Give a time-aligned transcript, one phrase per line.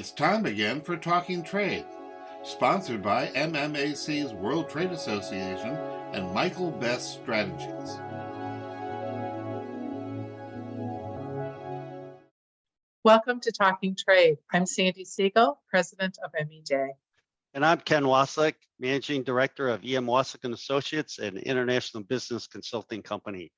[0.00, 1.84] It's time again for Talking Trade,
[2.42, 5.76] sponsored by MMAC's World Trade Association
[6.14, 7.98] and Michael Best Strategies.
[13.04, 14.38] Welcome to Talking Trade.
[14.50, 16.92] I'm Sandy Siegel, President of MEJ.
[17.52, 23.02] And I'm Ken Wasik, Managing Director of EM Wasik and Associates, an international business consulting
[23.02, 23.52] company.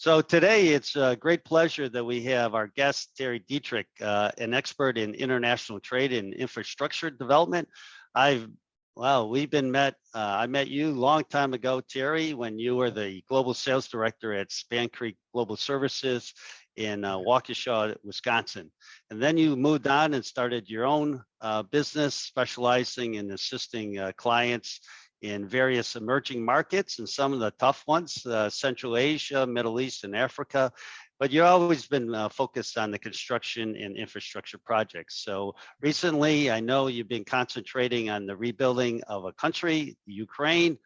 [0.00, 4.54] So today it's a great pleasure that we have our guest, Terry Dittrich, uh, an
[4.54, 7.68] expert in international trade and infrastructure development.
[8.14, 8.46] I've,
[8.94, 12.76] well, we've been met, uh, I met you a long time ago, Terry, when you
[12.76, 16.32] were the Global Sales Director at Spancrete Global Services
[16.76, 18.70] in uh, Waukesha, Wisconsin.
[19.10, 24.12] And then you moved on and started your own uh, business specializing in assisting uh,
[24.16, 24.78] clients
[25.22, 30.04] in various emerging markets and some of the tough ones, uh, Central Asia, Middle East,
[30.04, 30.72] and Africa.
[31.18, 35.24] But you've always been uh, focused on the construction and infrastructure projects.
[35.24, 40.78] So recently, I know you've been concentrating on the rebuilding of a country, Ukraine,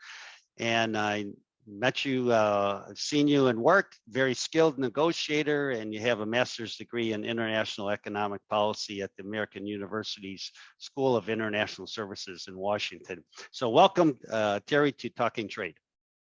[0.58, 1.27] and I
[1.66, 6.77] met you, uh, seen you in work, very skilled negotiator, and you have a master's
[6.77, 13.22] degree in international economic policy at the American University's School of International Services in Washington.
[13.50, 15.74] So welcome, uh, Terry, to Talking Trade.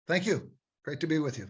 [0.08, 0.50] Thank you.
[0.84, 1.48] Great to be with you.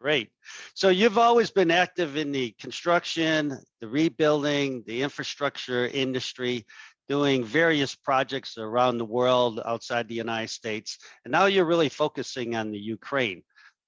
[0.00, 0.30] Great.
[0.74, 6.64] So you've always been active in the construction, the rebuilding, the infrastructure industry
[7.08, 10.98] doing various projects around the world outside the United States.
[11.24, 13.42] And now you're really focusing on the Ukraine.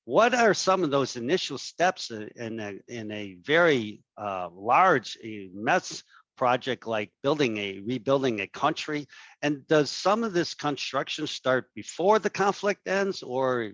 [0.05, 6.03] What are some of those initial steps in a, in a very uh, large, immense
[6.37, 9.07] project like building a, rebuilding a country?
[9.43, 13.73] And does some of this construction start before the conflict ends or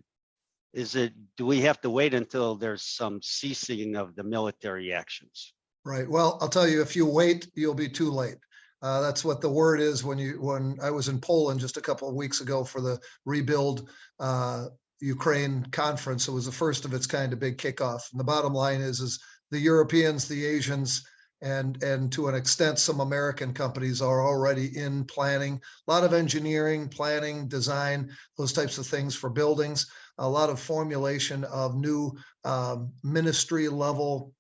[0.75, 5.55] is it, do we have to wait until there's some ceasing of the military actions?
[5.87, 6.07] Right.
[6.11, 8.37] Well, I'll tell you, if you wait, you'll be too late.
[8.83, 11.83] Uh, that's what the word is when you when I was in Poland just a
[11.83, 13.89] couple of weeks ago for the rebuild
[14.21, 14.67] uh,
[15.01, 16.29] Ukraine conference.
[16.29, 18.11] It was the first of its kind, a big kickoff.
[18.11, 19.19] And the bottom line is, is
[19.51, 21.03] the Europeans, the Asians,
[21.43, 25.61] and and to an extent, some American companies are already in planning.
[25.87, 29.87] A lot of engineering, planning, design, those types of things for buildings.
[30.19, 34.33] A lot of formulation of new um, ministry level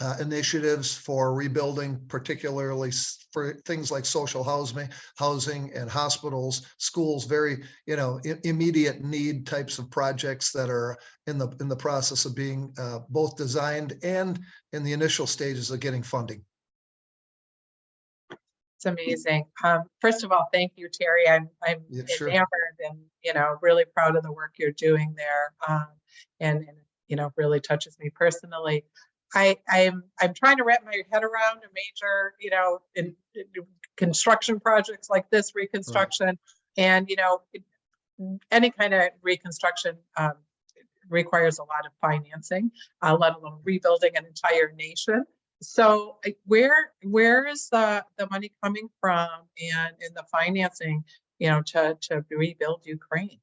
[0.00, 2.90] uh, initiatives for rebuilding, particularly
[3.32, 9.46] for things like social housing, housing and hospitals, schools, very, you know, I- immediate need
[9.46, 13.98] types of projects that are in the, in the process of being uh, both designed
[14.02, 14.38] and
[14.72, 16.44] in the initial stages of getting funding.
[18.76, 19.46] It's amazing.
[19.64, 21.26] Um, first of all, thank you, Terry.
[21.26, 22.28] I'm, I'm Yeah, sure.
[22.28, 22.48] enamored
[22.90, 25.54] and, you know, really proud of the work you're doing there.
[25.66, 25.88] Um,
[26.40, 26.76] and, and,
[27.08, 28.84] you know, really touches me personally.
[29.34, 33.44] I, I'm, I'm trying to wrap my head around a major, you know, in, in
[33.96, 36.38] construction projects like this reconstruction.
[36.76, 37.40] And, you know,
[38.50, 40.32] any kind of reconstruction, um,
[41.08, 42.70] requires a lot of financing,
[43.02, 45.24] uh, let alone rebuilding an entire nation.
[45.62, 49.28] So where, where is the, the money coming from
[49.72, 51.04] and, in the financing,
[51.38, 53.38] you know, to, to rebuild Ukraine?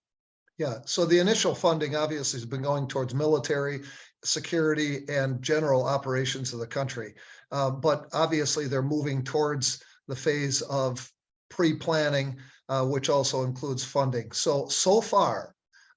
[0.57, 3.81] Yeah, so the initial funding obviously has been going towards military,
[4.23, 7.13] security, and general operations of the country.
[7.51, 11.11] Uh, But obviously, they're moving towards the phase of
[11.49, 12.37] pre-planning,
[12.69, 14.31] uh, which also includes funding.
[14.31, 15.55] So, so far,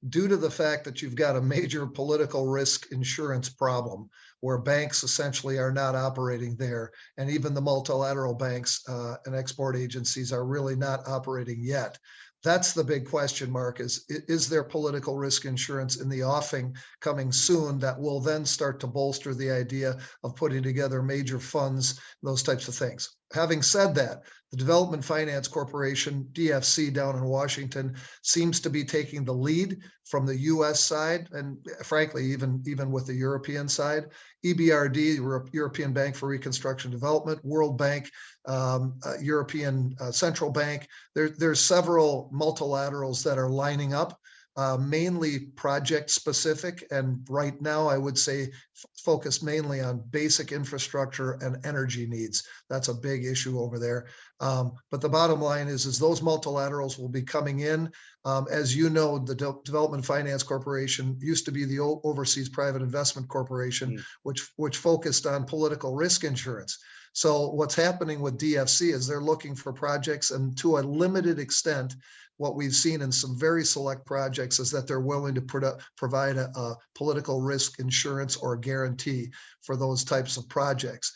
[0.08, 4.10] due to the fact that you've got a major political risk insurance problem,
[4.40, 9.76] where banks essentially are not operating there, and even the multilateral banks uh, and export
[9.76, 11.98] agencies are really not operating yet
[12.42, 17.32] that's the big question mark is is there political risk insurance in the offing coming
[17.32, 22.42] soon that will then start to bolster the idea of putting together major funds those
[22.42, 28.60] types of things having said that the development finance corporation dfc down in washington seems
[28.60, 33.14] to be taking the lead from the us side and frankly even even with the
[33.14, 34.06] european side.
[34.44, 38.10] Ebrd european bank for reconstruction development world bank
[38.46, 40.86] um, uh, european uh, central bank.
[41.14, 44.20] There, there's several multilaterals that are lining up,
[44.56, 46.86] uh, mainly project specific.
[46.90, 52.42] And right now, I would say f- focused mainly on basic infrastructure and energy needs.
[52.70, 54.06] That's a big issue over there.
[54.40, 57.90] Um, but the bottom line is, is those multilaterals will be coming in.
[58.24, 62.48] Um, as you know, the De- Development Finance Corporation used to be the O- Overseas
[62.48, 64.02] Private Investment Corporation, Mm.
[64.22, 66.78] which, which focused on political risk insurance.
[67.12, 71.94] So what's happening with DFC is they're looking for projects and to a limited extent,
[72.38, 76.36] what we've seen in some very select projects is that they're willing to produ- provide
[76.36, 79.30] a, a political risk insurance or guarantee
[79.62, 81.12] for those types of projects.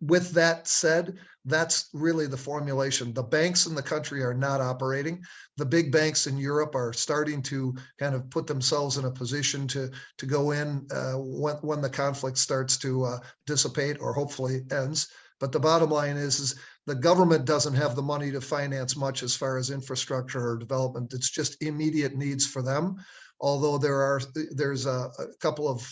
[0.00, 1.16] with that said,
[1.46, 3.14] that's really the formulation.
[3.14, 5.22] The banks in the country are not operating.
[5.56, 9.66] The big banks in Europe are starting to kind of put themselves in a position
[9.68, 14.62] to to go in uh, when when the conflict starts to uh, dissipate or hopefully
[14.70, 15.08] ends.
[15.38, 19.22] But the bottom line is, is the government doesn't have the money to finance much
[19.22, 21.12] as far as infrastructure or development.
[21.12, 22.96] It's just immediate needs for them.
[23.40, 24.20] Although there are
[24.52, 25.86] there's a, a couple of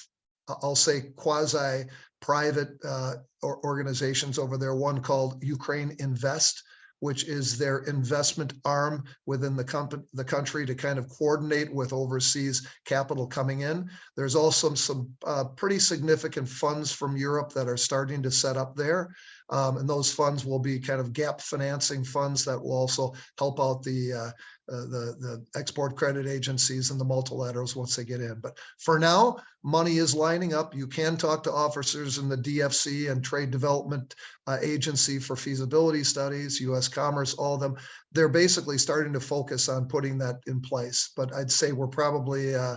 [0.49, 1.85] I'll say quasi
[2.21, 4.75] private uh, organizations over there.
[4.75, 6.63] One called Ukraine Invest,
[7.01, 12.67] which is their investment arm within the the country to kind of coordinate with overseas
[12.85, 13.91] capital coming in.
[14.17, 18.77] There's also some uh, pretty significant funds from Europe that are starting to set up
[18.77, 19.15] there.
[19.51, 23.61] Um, and those funds will be kind of gap financing funds that will also help
[23.61, 24.31] out the uh,
[24.73, 28.41] uh, the the export credit agencies and the multilaterals once they get in.
[28.41, 30.75] But for now, money is lining up.
[30.75, 34.15] You can talk to officers in the DFC and Trade Development
[34.47, 36.89] uh, Agency for feasibility studies, U.S.
[36.89, 37.77] Commerce, all of them.
[38.13, 41.11] They're basically starting to focus on putting that in place.
[41.15, 42.77] But I'd say we're probably uh,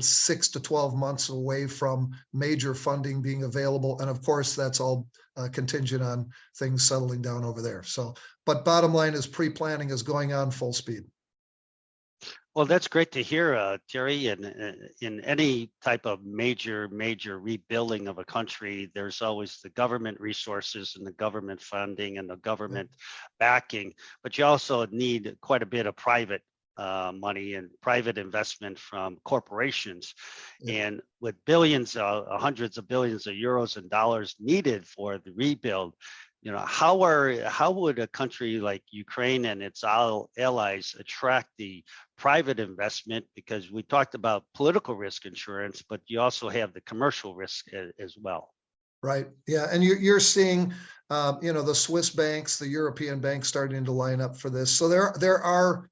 [0.00, 3.98] six to 12 months away from major funding being available.
[4.00, 5.06] And of course, that's all
[5.36, 7.82] uh, contingent on things settling down over there.
[7.82, 11.04] So, but bottom line is pre-planning is going on full speed.
[12.54, 14.26] Well, that's great to hear, uh, Terry.
[14.26, 19.70] And uh, in any type of major, major rebuilding of a country, there's always the
[19.70, 22.90] government resources and the government funding and the government
[23.38, 23.94] backing.
[24.24, 26.42] But you also need quite a bit of private
[26.84, 30.04] uh, money and private investment from corporations.
[30.60, 30.84] Yeah.
[30.84, 30.94] And
[31.24, 35.92] with billions, uh, hundreds of billions of euros and dollars needed for the rebuild,
[36.44, 37.24] you know, how are
[37.58, 41.84] how would a country like Ukraine and its allies attract the
[42.24, 43.24] private investment?
[43.40, 47.62] Because we talked about political risk insurance, but you also have the commercial risk
[48.06, 48.44] as well.
[49.02, 49.28] Right.
[49.46, 49.66] Yeah.
[49.72, 50.60] And you're, you're seeing,
[51.16, 54.70] um, you know, the Swiss banks, the European banks starting to line up for this.
[54.70, 55.88] So there, there are,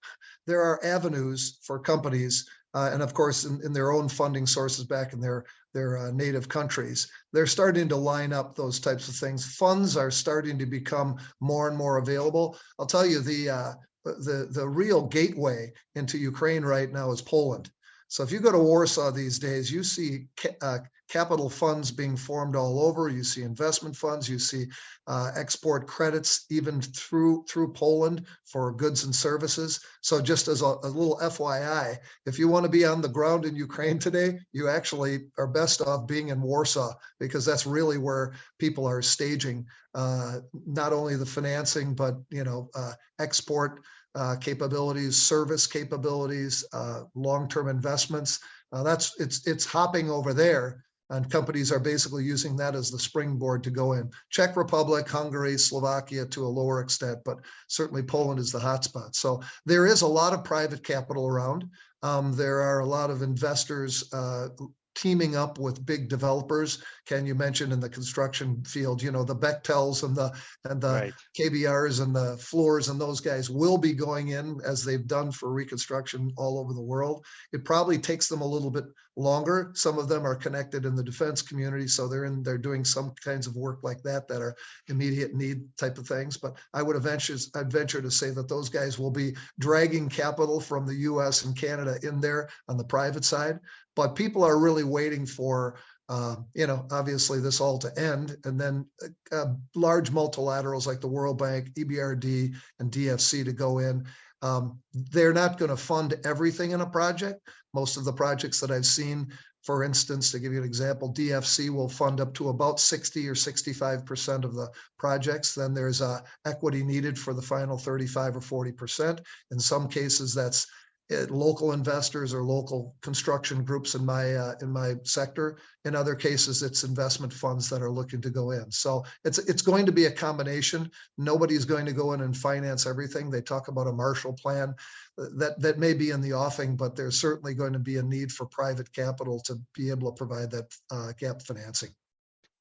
[0.49, 4.85] there are avenues for companies, uh, and of course, in, in their own funding sources
[4.85, 9.15] back in their, their uh, native countries, they're starting to line up those types of
[9.15, 9.55] things.
[9.57, 12.59] Funds are starting to become more and more available.
[12.79, 13.73] I'll tell you, the, uh,
[14.05, 17.71] the, the real gateway into Ukraine right now is Poland.
[18.09, 20.27] So if you go to Warsaw these days, you see
[20.63, 20.79] uh,
[21.11, 23.09] capital funds being formed all over.
[23.09, 24.29] You see investment funds.
[24.29, 24.67] You see
[25.07, 29.81] uh, export credits even through through Poland for goods and services.
[30.01, 33.45] So just as a, a little FYI, if you want to be on the ground
[33.45, 38.33] in Ukraine today, you actually are best off being in Warsaw because that's really where
[38.59, 43.81] people are staging uh, not only the financing but you know uh, export
[44.15, 48.41] uh, capabilities, service capabilities, uh, long-term investments.
[48.73, 52.99] Uh, that's it's it's hopping over there, and companies are basically using that as the
[52.99, 54.11] springboard to go in.
[54.31, 57.39] Czech Republic, Hungary, Slovakia to a lower extent, but
[57.69, 59.15] certainly Poland is the hotspot.
[59.15, 61.65] So there is a lot of private capital around.
[62.03, 64.49] Um, there are a lot of investors uh,
[64.99, 66.83] teaming up with big developers.
[67.07, 70.33] Ken, you mentioned in the construction field, you know, the Bechtels and the
[70.65, 71.15] and the Right.
[71.39, 75.53] KBRs and the Fluors and those guys will be going in as they've done for
[75.53, 77.25] reconstruction all over the world.
[77.53, 78.85] It probably takes them a little bit
[79.17, 79.73] longer.
[79.75, 83.13] Some of them are connected in the defense community, so they're in they're doing some
[83.23, 84.57] kinds of work like that that are
[84.89, 86.37] immediate need type of things.
[86.37, 90.61] But I would venture I'd venture to say that those guys will be dragging capital
[90.61, 91.45] from the U.S.
[91.45, 93.59] and Canada in there on the private side.
[93.99, 95.75] But people are really waiting for
[96.09, 101.01] uh, you know, obviously this all to end, and then uh, uh, large multilaterals like
[101.01, 104.07] the World Bank, EBRD, and DFC to go in.
[104.41, 107.41] Um, they're not going to fund everything in a project.
[107.75, 109.33] Most of the projects that I've seen,
[109.65, 113.35] for instance, to give you an example, DFC will fund up to about 60 or
[113.35, 115.57] 65 percent of the projects.
[115.57, 119.21] Then there's uh, equity needed for the final 35 or 40 percent.
[119.51, 120.69] In some cases, that's
[121.11, 125.59] local investors or local construction groups in my uh, in my sector.
[125.85, 128.71] In other cases, it's investment funds that are looking to go in.
[128.71, 130.91] So it's it's going to be a combination.
[131.17, 133.31] Nobody's going to go in and finance everything.
[133.31, 134.75] They talk about a Marshall Plan
[135.19, 138.03] uh, that that may be in the offing, but there's certainly going to be a
[138.03, 141.91] need for private capital to be able to provide that uh, gap financing.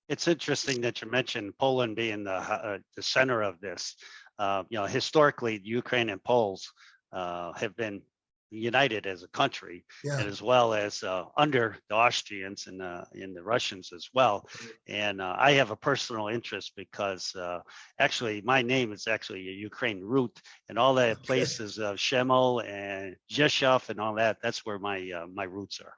[0.08, 3.96] It's interesting that you mentioned Poland being the uh, the center of this.
[4.40, 6.72] Uh, you know, historically, Ukraine and Poles
[7.12, 8.02] uh, have been
[8.50, 10.20] united as a country, Yeah.
[10.20, 14.48] and as well as uh, under the Austrians and uh, and the Russians as well.
[14.88, 17.60] And uh, I have a personal interest because uh,
[18.00, 21.26] actually my name is actually a Ukraine root, and all that Okay.
[21.26, 24.38] places of Przemyśl and Rzeszów and all that.
[24.42, 25.96] That's where my uh, my roots are.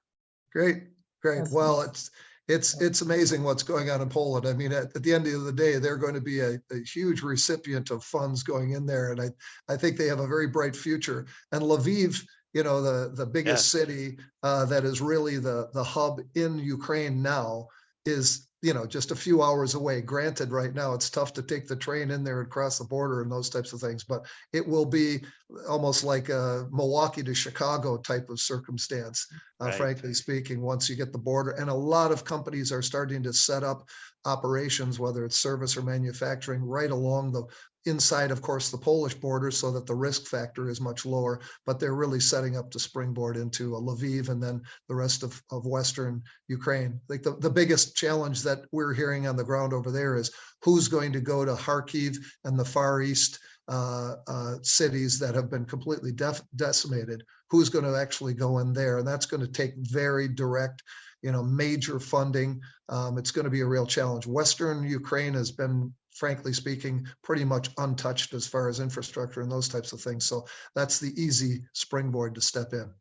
[0.51, 0.83] Great,
[1.21, 1.47] great.
[1.51, 2.11] Well, it's
[2.49, 4.47] It's it's amazing what's going on in Poland.
[4.47, 6.79] I mean, at, at the end of the day, they're going to be a, a,
[6.83, 9.29] huge recipient of funds going in there, and I
[9.73, 11.27] I think they have a very bright future.
[11.51, 12.19] And Lviv,
[12.53, 13.79] you know, the the biggest yeah.
[13.79, 17.67] city uh, that is really the the hub in Ukraine now,
[18.05, 21.67] is you know just a few hours away granted right now it's tough to take
[21.67, 24.67] the train in there and cross the border and those types of things but it
[24.67, 25.19] will be
[25.67, 29.25] almost like a milwaukee to chicago type of circumstance
[29.61, 29.75] uh, right.
[29.75, 33.31] frankly speaking once you get the border and a lot of companies are starting to
[33.31, 33.87] set up
[34.25, 37.43] operations whether it's service or manufacturing right along the
[37.85, 41.79] inside, of course, the Polish border so that the risk factor is much lower, but
[41.79, 46.21] they're really setting up to springboard into Lviv and then the rest of, of Western
[46.47, 46.99] Ukraine.
[47.09, 50.31] Like the, the biggest challenge that we're hearing on the ground over there is
[50.63, 55.49] who's going to go to Kharkiv and the Far East uh, uh, cities that have
[55.49, 58.97] been completely def- decimated, who's going to actually go in there.
[58.97, 60.83] And that's going to take very direct
[61.21, 65.51] you know major funding um, it's going to be a real challenge western ukraine has
[65.51, 70.25] been frankly speaking, pretty much untouched as far as infrastructure and those types of things.
[70.25, 70.45] So
[70.75, 72.91] that's the easy springboard to step in.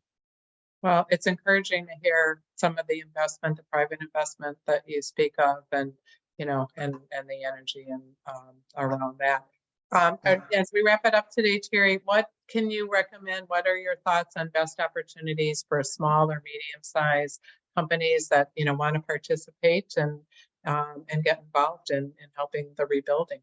[0.81, 5.33] Well, it's encouraging to hear some of the investment, the private investment that you speak
[5.37, 5.91] of, and
[6.37, 9.45] you know, and and the energy and um, around that.
[9.91, 10.19] Um,
[10.53, 13.45] as we wrap it up today, Terry, what can you recommend?
[13.49, 17.41] What are your thoughts on best opportunities for small or medium-sized
[17.75, 20.21] companies that you know want to participate and
[20.65, 23.39] um, and get involved in, in helping the rebuilding.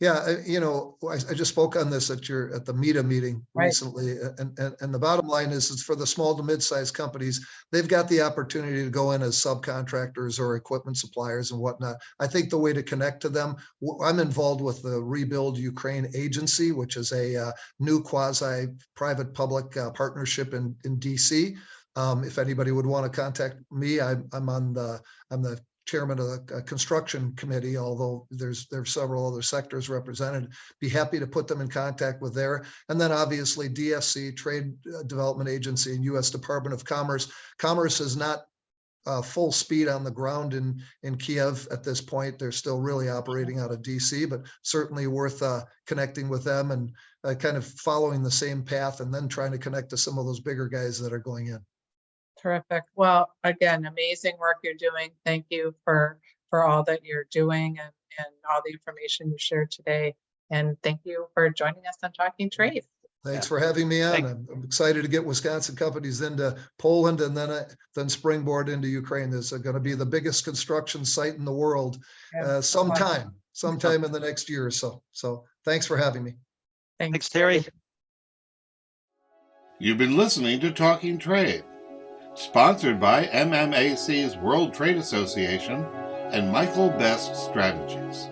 [0.00, 3.46] Yeah, you know, I, I, just spoke on this at your at the META meeting
[3.54, 3.66] right.
[3.66, 7.46] recently, and, and and the bottom line is, is for the small to mid-sized companies,
[7.70, 11.96] they've got the opportunity to go in as subcontractors or equipment suppliers and whatnot.
[12.18, 13.54] I think the way to connect to them,
[14.02, 18.66] I'm involved with the Rebuild Ukraine Agency, which is a uh, new quasi
[18.96, 21.56] private public uh, partnership in in DC.
[21.96, 26.18] Um, if anybody would want to contact me, I'm, I'm on the I'm the chairman
[26.18, 30.50] of the uh, construction committee, although there's there's several other sectors represented.
[30.80, 32.64] Be happy to put them in contact with there.
[32.88, 36.30] And then obviously DFC, Trade uh, Development Agency, and U.S.
[36.30, 37.30] Department of Commerce.
[37.58, 38.44] Commerce is not
[39.06, 42.38] uh, full speed on the ground in in Kiev at this point.
[42.38, 46.92] They're still really operating out of DC, but certainly worth uh, connecting with them and
[47.24, 50.26] uh, kind of following the same path, and then trying to connect to some of
[50.26, 51.58] those bigger guys that are going in.
[52.40, 52.84] Terrific.
[52.94, 55.10] Well, again, amazing work you're doing.
[55.24, 56.18] Thank you for
[56.50, 60.14] for all that you're doing and, and all the information you shared today.
[60.50, 62.84] And thank you for joining us on Talking Trade.
[63.24, 64.14] Thanks for having me on.
[64.14, 67.64] I'm, I'm, excited to get Wisconsin companies into Poland and then uh,
[67.96, 69.30] then springboard into Ukraine.
[69.30, 71.98] This is going to be the biggest construction site in the world
[72.40, 75.02] uh, sometime, sometime in the next year or so.
[75.12, 76.34] So thanks for having me.
[77.00, 77.64] Thanks, thanks Terry.
[79.80, 81.64] You've been listening to Talking Trade
[82.36, 85.86] Sponsored by MMAC's World Trade Association
[86.32, 88.28] and Michael Best Strategies.